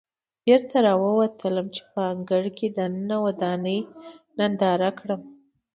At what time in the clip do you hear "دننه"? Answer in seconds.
2.77-3.15